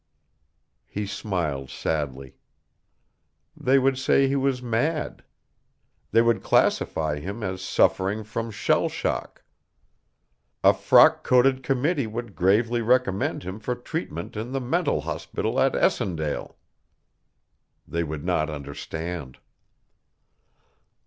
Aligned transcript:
He 0.87 1.05
smiled 1.05 1.69
sadly. 1.69 2.35
They 3.55 3.77
would 3.77 3.99
say 3.99 4.27
he 4.27 4.35
was 4.35 4.59
mad. 4.59 5.23
They 6.09 6.23
would 6.23 6.41
classify 6.41 7.19
him 7.19 7.43
as 7.43 7.61
suffering 7.61 8.23
from 8.23 8.49
shell 8.49 8.89
shock. 8.89 9.43
A 10.63 10.73
frock 10.73 11.23
coated 11.23 11.61
committee 11.61 12.07
would 12.07 12.33
gravely 12.35 12.81
recommend 12.81 13.43
him 13.43 13.59
for 13.59 13.75
treatment 13.75 14.35
in 14.35 14.53
the 14.53 14.59
mental 14.59 15.01
hospital 15.01 15.59
at 15.59 15.75
Essondale. 15.75 16.57
They 17.87 18.03
would 18.03 18.25
not 18.25 18.49
understand. 18.49 19.37